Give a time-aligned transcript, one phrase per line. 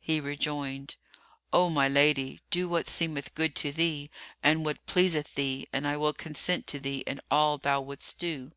[0.00, 0.96] He rejoined,
[1.52, 4.08] "O my lady, do what seemeth good to thee
[4.42, 8.52] and what pleaseth thee and I will consent to thee in all thou wouldst do."